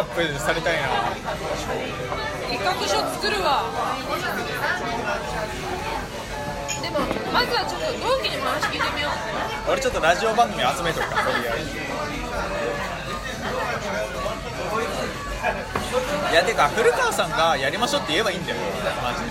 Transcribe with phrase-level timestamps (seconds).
[0.00, 0.88] アップされたいな
[2.48, 3.68] 企画書作るわ。
[6.80, 7.00] でも
[7.30, 9.08] まずはちょっと同期にも話聞いてみよ
[9.68, 9.70] う。
[9.70, 11.68] 俺ちょっとラジオ番組集めとくからとりあえず。
[16.32, 18.56] いやてか古川さんがやりましょうって言えばいいんだよ
[19.04, 19.28] マジで。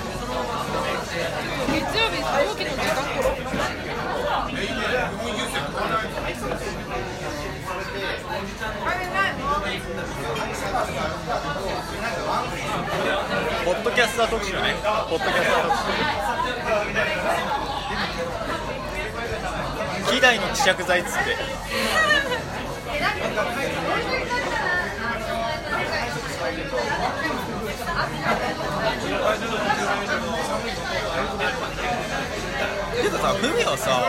[1.82, 3.89] 月曜日同期の時間
[13.69, 14.73] ポッドキャスター特集ね。
[15.11, 15.78] ポッドキャスター特
[20.09, 20.15] 集。
[20.15, 21.19] 希代の希釈剤っつって。
[33.03, 34.02] てかさふみはさ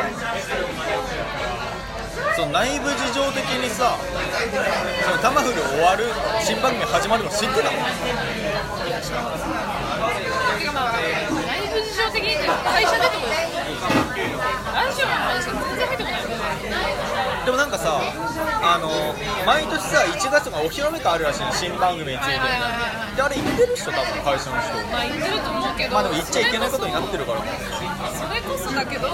[2.35, 3.99] その内部事情的にさ
[5.23, 6.05] タマフル終わる
[6.43, 7.71] 新番組始まるの知ってたの。
[10.59, 10.93] てかまあ
[11.47, 13.27] 内部事情的に会社出ても
[14.75, 16.21] ラジオの話が全然入ってこない
[17.51, 17.99] でもなんかさ
[18.63, 18.87] あの
[19.45, 24.71] 毎年さ1月がお披露目会あるらしいの新番組についてであれ言ってる人多分会社の人。
[24.87, 29.09] まあ言ってると思うけどまあでも言っちゃいけないことになってるからそれこそだけど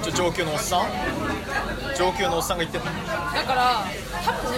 [0.00, 0.88] ちょ上級のおっさん？
[2.00, 3.84] 上級のおっさんが言ってただから
[4.24, 4.56] 多分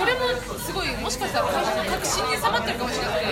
[0.00, 3.28] これもすごいもしかしたら会社の核心に収まってるかもしれなくて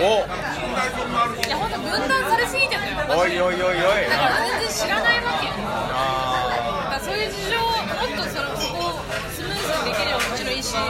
[1.47, 2.93] いや本当分断されすぎてんだよ。
[3.17, 3.73] おおいおいおいおい。
[3.73, 3.81] だ
[4.13, 10.85] から全然知らないわけだあからそういう事情をもっとそのそこをスムーズにできればもちろんいいしでも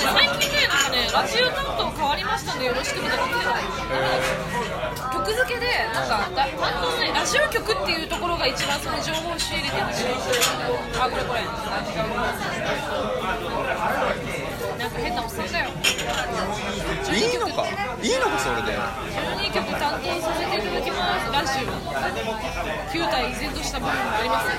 [0.00, 3.52] 最近ねなんかねラジオ担当変わりましたんでよろしくみたいなの来てた
[5.12, 10.06] 曲付けでなんかだ担当ねラジオ局っていうところが一番その情報を仕入れてるし
[10.98, 11.40] あこれこれ。
[14.84, 15.70] なんか変なおっさんだよ。
[15.72, 17.64] ーいいのか？
[18.04, 18.36] いいのか？
[18.36, 18.76] それで。
[18.76, 21.32] 12曲担当させていただきます。
[21.32, 21.72] ラジオ。
[22.92, 24.52] 9体依然とした部分があります。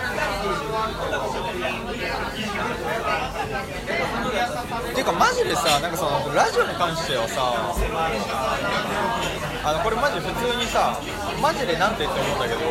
[4.96, 7.54] ていうかマジでさなんかそのラジオに関してはさ
[9.64, 11.00] あのこれマジ普通にさ
[11.40, 12.62] マジでなんて言って思うんだけど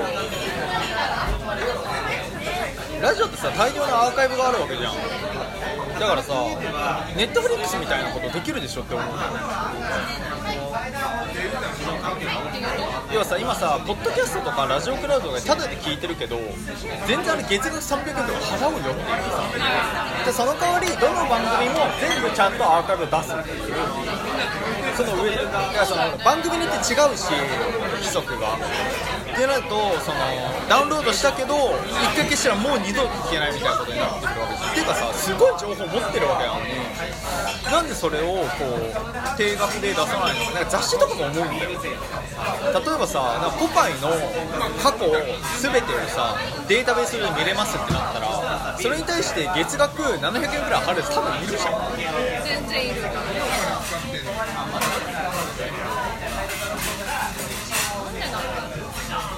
[3.01, 4.95] ラジオってさ大量のアーカイブがあるわけじゃん
[6.01, 6.35] だからさ
[7.17, 9.07] ネットフリックスみたいなことできるでしょって思う
[13.13, 16.37] 要はさ今さポッドキャストとかラジオクラウドでタダで聞いてるけど
[17.07, 20.04] 全然あれ月額300円とか払うよっていうさ。
[20.25, 27.29] でその代わりどの番組も全部ちゃんとアーカイブ出すっていうその上だからその番組によって違うし
[28.01, 30.19] 規則がってなるとその
[30.69, 31.55] ダウンロードしたけど
[31.91, 37.73] 一回消したらもう二度聞けないみたいなことになってくるわけですっていうかさすごい情報持ってるわけやん。
[37.73, 38.47] なんでそれをこ
[38.79, 44.09] う定額で出さないのかなんか雑誌とかも思うんだよ例えばさなんかポパイの
[44.79, 45.11] 過去
[45.61, 46.37] 全てをさ
[46.69, 48.27] データベースで見れますってなったら
[48.81, 51.73] それに対して月額700円ぐらい払う人多分いるじゃん。
[52.45, 53.03] 全然いる。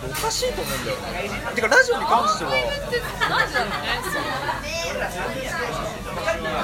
[0.09, 1.31] おかしいと思うんだよね。
[1.55, 2.51] てかラジオに関しては。
[2.51, 2.55] っ
[2.91, 3.47] て何？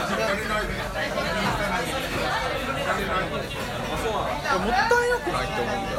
[0.09, 0.43] 時だね
[4.53, 5.97] もったいなくないって思うんだよ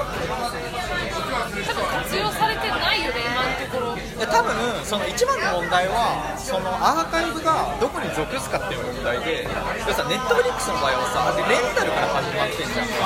[1.65, 4.53] 多分活用されてないよね今のところいや多分
[4.93, 9.41] その一番の問題はそのアーカイブがどこに属すかっていう問題で
[9.89, 13.01] 要さネットフリックスの場合はさレンタルから始まってんじゃんか。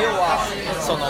[0.00, 0.40] 要は
[0.80, 1.04] その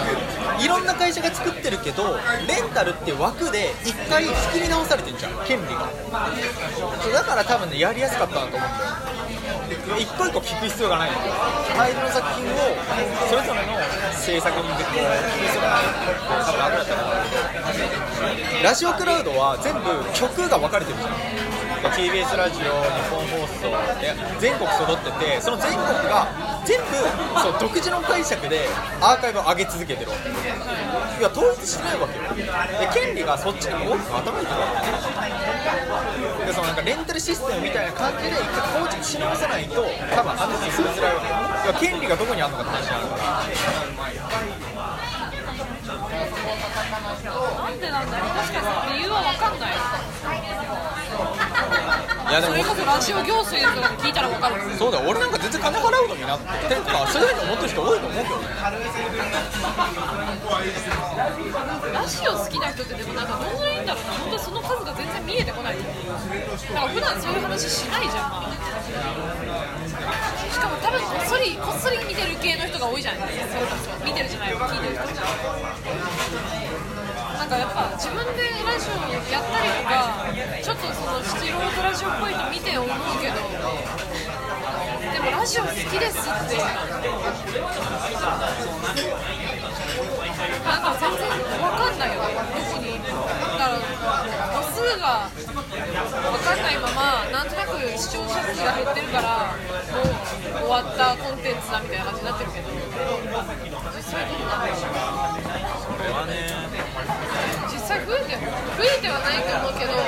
[0.58, 2.18] いろんな会社が作ってるけど
[2.50, 5.86] レンタルって枠で一回仕切り直されてんじゃん権利が。
[5.86, 10.02] だから多分ねやりやすかったなと思うんだよ。
[10.02, 11.34] 一個一個聞く必要がないんだよ。
[11.78, 12.74] 大量の作品を
[13.30, 13.78] それぞれの
[14.18, 15.86] 制作人でこう聞く必要がない。
[16.26, 17.38] 多分楽だったと思う。
[18.62, 19.80] ラジオクラウドは全部
[20.12, 21.14] 曲が分かれてるじゃん。
[21.94, 22.66] TBS ラジオ、日
[23.06, 23.70] 本放送
[24.02, 24.10] で
[24.43, 26.26] 全国揃っててその全国が
[26.66, 26.87] 全部
[27.38, 28.66] そう独自の解釈で
[29.00, 30.28] アーカイブを上げ続けてるわけ。
[30.28, 32.34] いや統一してないわけよ。
[32.34, 34.66] で権利がそっちに大きく傾いてるわ
[36.43, 36.46] け。
[36.46, 41.28] でそのなんかレンタルシステムみたいな感じで一回構築し直さないと多分話進みづらいわけ。
[41.28, 44.97] よいや権利がどこにあるのかって話になるから。
[47.08, 48.28] なんでなんだろう。
[48.37, 49.72] 確かにさ理由は分かんない。
[52.28, 52.52] いやでも。
[52.52, 55.08] それこそラジオ行政とかに聞いたら分かるそうだよ。
[55.08, 58.44] 俺なんか全然金払うのになっててかそういうふうに思ってる人多いと思うけどね。
[61.93, 65.76] ラジオ好きな人ってでもなんかどんぐらいいんだろうな本当にその数が全然見えてこない。
[65.78, 65.93] だか
[66.75, 68.52] ら普段そういう話しないじゃん。
[70.52, 73.55] しかも多分こっそりこっそり見てる系の人が多いじゃないですか。
[73.55, 75.08] それこそ見てるじゃない聞いてる人
[77.48, 79.00] ないなんかやっぱ自分でラジオ
[79.32, 80.20] やったりとか
[80.62, 82.90] ちょっとその素人ラジオっぽいの見て思う
[83.20, 83.40] けど
[85.00, 86.60] でもラジオ好きですって
[90.64, 91.24] なんか全然
[91.62, 93.80] わかんないよどこにだから
[94.52, 95.32] 母数が
[96.28, 99.56] わかんないままなんとなく視聴者数が減ってるから
[99.88, 102.68] もう終わったコンテンツだみたいな感じになってるけど
[103.96, 104.78] 実際どうなんだろう
[105.96, 106.68] これはね
[108.78, 109.98] 増えてはないと思うけどで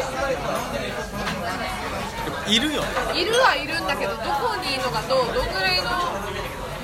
[2.30, 2.82] もいるよ。
[2.86, 5.90] ねいるはいるんだけどどこにいるのかとどんぐらいの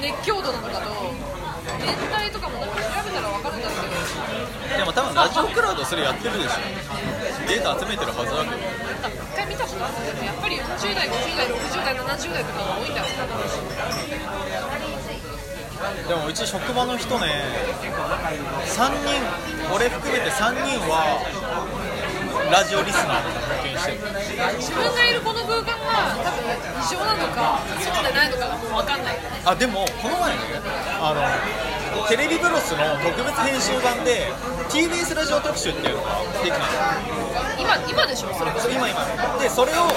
[0.02, 0.90] 熱狂度なのかと
[1.78, 4.02] 年代とかもなんか調べたら分かるんだろうけど。
[4.76, 6.58] でも多分ラジオクラウドそれやってるでしょ。
[7.46, 8.66] データ集めてるはずだけど。
[9.06, 13.14] なんか一回見たことあるけどやっぱり40代50代60代70代とかが多いんだろう
[16.08, 17.26] でもうち職場の人ね
[18.64, 19.22] 3人
[19.74, 21.20] 俺含めて3人は
[22.50, 23.98] ラジオリスナーとか経験してる
[24.58, 29.18] 自分がいるこの空間が多分異常なのかそうでないのかがもう分かんない。
[29.44, 30.38] あでもこの前ね
[31.00, 34.30] あのテレビブロスの特別編集版で
[34.70, 36.10] TBS ラジオ特集っていうのが
[36.44, 36.64] できたの
[37.58, 38.34] 今今でしょ？
[38.34, 38.50] それ。
[38.52, 39.00] こそ今今。
[39.40, 39.88] でそれを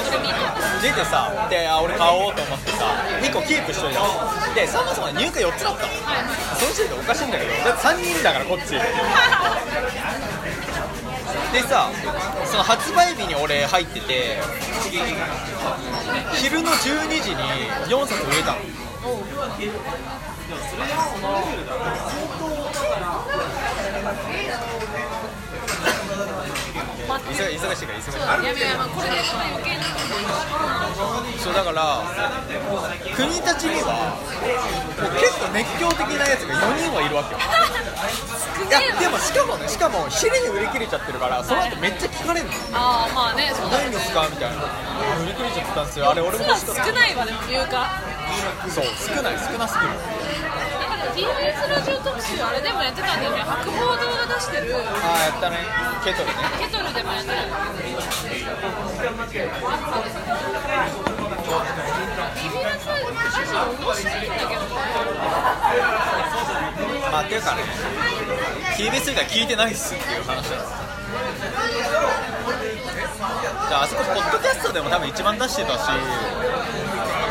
[0.82, 2.86] 出てさであ俺買おうと思ってさ
[3.22, 4.00] 1個キープしといた。
[4.02, 4.08] の
[4.56, 5.86] でそもそも入荷4つだった。
[5.86, 6.18] のは
[6.49, 7.52] いその時点でおかしいんだけど。
[7.64, 8.72] だって3人だからこっち。
[11.54, 11.90] でさ
[12.46, 14.40] その発売日に俺入ってて
[16.36, 17.38] 昼の12時に
[17.88, 18.60] 4冊売れたの。
[27.10, 27.34] 待って。
[27.34, 28.12] 忙忙しいから忙しい。
[28.12, 29.84] そうだやめやめこれで余計な
[31.40, 32.04] そうだから
[33.16, 34.16] 国たちには
[35.00, 37.40] もう結構熱狂的なやつが4人はいるわけよ。
[38.70, 42.52] いやでもしかもねしかも昼に売り切れちゃってるからその後めっちゃ聞かれんの。
[42.74, 44.28] ああまあねそうだないんですか？
[44.30, 44.56] みたいな。
[45.24, 46.10] 売り切れちゃってたんですよ。
[46.12, 48.86] あれ俺も少ないわでも入荷そう
[49.16, 49.92] 少ない少なすぎる
[51.16, 53.38] TBS ラジオ特集あれでもやってたんだよね。
[53.42, 54.76] 博報堂が出してる。
[54.76, 54.78] あ
[55.16, 55.58] あやったね
[56.04, 57.38] ケトルねケトルでもやってる。
[61.70, 64.68] TBS ラジオ面白いんだけどね
[67.12, 67.62] まあっていうかね
[68.78, 72.09] TBS 以外聞いてないっすっていう話なのじゃあ
[73.18, 75.90] あそこポッドキャストでも多分一番出してたし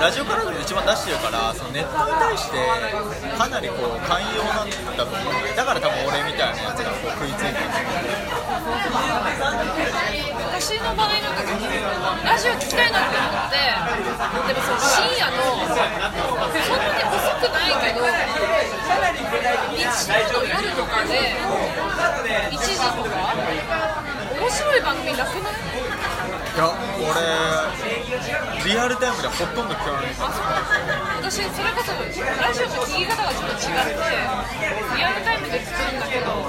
[0.01, 2.59] ラジオからでも一番出してるからそのネットに対して
[3.37, 5.43] かなりこう寛容なんだと思う。
[5.43, 7.67] ねだから多分俺みたいなやつがこう食いついてる。
[10.59, 13.59] 私の場合なんかラジオ聞きたいなって思って
[14.55, 15.79] でもその深夜のそん
[16.79, 18.03] なに遅くないけど
[19.75, 21.39] 日曜の夜とかで
[22.51, 22.75] 1時
[24.49, 25.53] 面白い番組なくない？
[25.53, 30.17] いや俺リアルタイムでほとんど聞かない。
[30.19, 30.49] あそう
[31.21, 34.01] 私それこそラジオの聞き方がちょっと違って
[34.97, 36.33] リアルタイムで聞くんだけど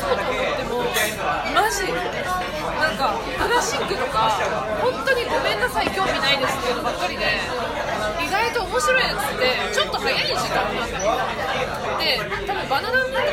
[0.00, 0.88] そうと思っても
[1.52, 2.00] マジな
[2.88, 3.12] んか
[3.44, 4.32] クラシックとか
[4.80, 7.24] 本当にごめんなさい興味ないですっていうのばっかりで
[8.76, 11.16] 面白いやつってちょっと早い時間なんだよ
[11.96, 13.24] で多分バナナムーンとか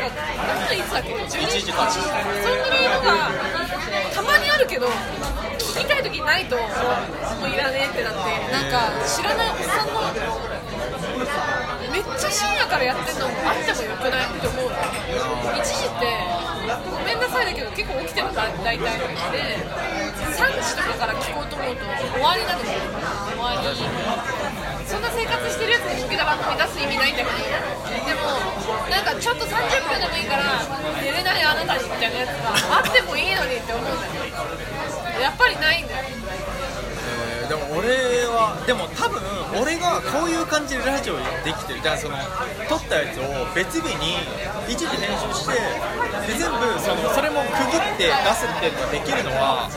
[0.48, 3.28] 何のいつだっけ12 1時かそんぐらいのが
[4.16, 4.88] たまにあるけど
[5.60, 8.20] 聞きたい時ないともういらねえってなって
[8.54, 10.00] なんか知らないおっさんの
[11.94, 14.74] めっちゃ深夜からやってるのもあってもよくないって思うの
[15.54, 16.10] 1時って
[16.90, 18.98] ごめんなさいだけど結構起きてるから大体で
[20.34, 22.74] 3時とかから聞こうと思うと終わりなのよ
[23.30, 23.78] 終わり
[24.90, 27.38] そんな生活してるやつに向けた番組出す意味ないんだけど
[28.10, 28.42] でも
[28.90, 29.54] なんかちょっと30
[29.86, 30.66] 分でもいいから
[30.98, 36.10] 寝れないあなたにみたいなやつがあってもいいのにって思うんだよやっぱりないんだよ。
[37.84, 39.20] 俺はでも多分
[39.60, 41.82] 俺がこういう感じでラジオできてる。
[41.84, 42.16] じゃあその
[42.70, 44.16] 撮ったやつを別日に
[44.72, 45.60] 一時編集して
[46.32, 49.68] で全部そのそれも区切って出すっていうのができるのは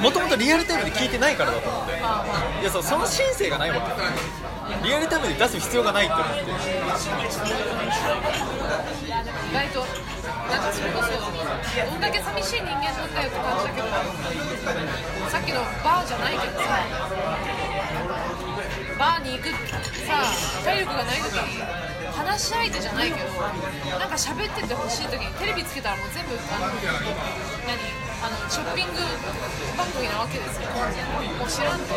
[0.00, 6.42] もともとリアルタイムで聞いてないからだと思うんだよまあいやそその申請がないわけリアルタイムで出す必要がないって思って
[9.50, 10.11] 意外と
[10.52, 13.88] なんかそれこそどんだけ寂しい人間なんだよって感じだけど
[15.32, 16.68] さっきのバーじゃないけどさ
[18.98, 19.48] バーに行く
[20.04, 20.20] さ
[20.62, 21.56] 体力がない時に
[22.12, 23.32] 話し相手じゃないけど
[23.96, 27.80] なんか喋っててほしい時にテレビつけたらもう全部あの何
[28.22, 29.00] あのショッピング
[29.74, 31.96] 番組なわけですよもう知らんと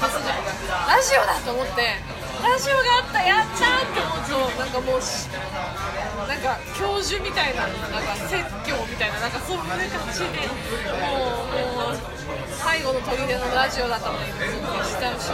[0.00, 0.42] パスじゃん
[0.88, 2.00] ラジオだと思って
[2.42, 5.28] ラジオがあったやったーって思うとなんかもうし
[6.30, 9.82] なんか教授みたいななんか説教みたいななんかそういう感
[10.14, 11.98] じでもうもう
[12.54, 15.26] 最後の砦のラジオだったのにずっとしちゃうし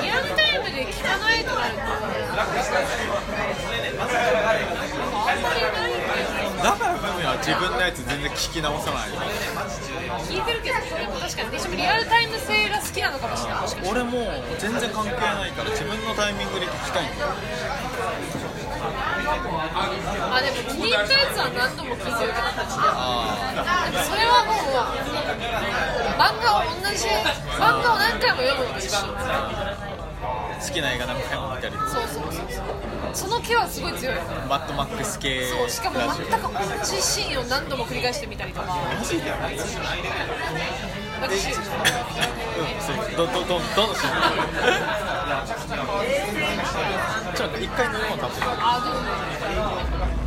[0.00, 2.48] リアルタイムで聞かないとなるとあん
[5.44, 5.92] まりない
[6.64, 9.10] だからふみは自分のやつ全然聞き直さない
[10.32, 17.36] 聞いてるけどそれも確かに私もリアルタイム性が好きなのかもしれない俺も全然関係ないから自分のタイミングで聞きたいんだよ
[18.82, 23.38] あでも気に入ったやつは何度も聞いてるけどあ
[23.90, 24.74] でもそれはもう
[26.18, 27.06] 漫画を同じ
[27.58, 28.98] 漫画を何回も読むのと一緒。
[28.98, 29.78] あ
[30.62, 31.88] 好きな映画何回も見たりとか。
[31.90, 32.46] そうそうそう。
[32.48, 32.64] そう
[33.12, 34.14] その気はすごい強い。
[34.48, 36.12] マッドマックス系そうしかも全オ。
[36.14, 38.68] く同じシーンを何度も繰り返してみたりとか。
[38.68, 39.32] マジで？
[41.20, 41.48] 私。
[41.48, 41.54] うん
[42.80, 42.96] そう。
[43.16, 44.12] どどどどのシーン
[47.34, 50.21] ちらが1回の上を立ってる。